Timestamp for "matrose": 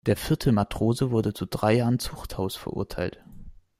0.51-1.11